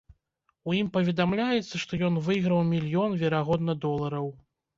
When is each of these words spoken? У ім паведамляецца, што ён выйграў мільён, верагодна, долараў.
У 0.69 0.73
ім 0.77 0.87
паведамляецца, 0.95 1.75
што 1.83 1.99
ён 2.07 2.17
выйграў 2.29 2.63
мільён, 2.71 3.15
верагодна, 3.21 3.79
долараў. 3.87 4.27